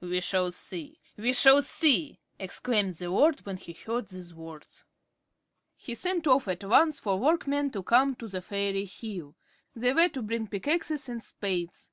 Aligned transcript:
"We 0.00 0.20
shall 0.20 0.52
see! 0.52 1.00
We 1.16 1.32
shall 1.32 1.60
see!" 1.60 2.20
exclaimed 2.38 2.94
the 2.94 3.10
lord 3.10 3.40
when 3.44 3.56
he 3.56 3.72
heard 3.72 4.06
these 4.06 4.32
words. 4.32 4.84
He 5.74 5.96
sent 5.96 6.28
off 6.28 6.46
at 6.46 6.62
once 6.62 7.00
for 7.00 7.18
workmen 7.18 7.72
to 7.72 7.82
come 7.82 8.14
to 8.14 8.28
the 8.28 8.42
fairy 8.42 8.84
hill. 8.84 9.34
They 9.74 9.92
were 9.92 10.08
to 10.10 10.22
bring 10.22 10.46
pickaxes 10.46 11.08
and 11.08 11.20
spades. 11.20 11.90